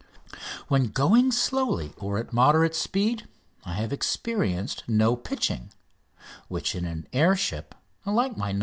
When 0.67 0.87
going 0.87 1.31
slowly 1.31 1.93
or 1.95 2.17
at 2.17 2.33
moderate 2.33 2.73
speed 2.73 3.27
I 3.63 3.73
have 3.73 3.93
experienced 3.93 4.83
no 4.87 5.15
pitching, 5.15 5.71
which 6.47 6.73
in 6.73 6.85
an 6.85 7.05
air 7.13 7.35
ship 7.35 7.75
like 8.03 8.35
my 8.35 8.51
"No. 8.51 8.59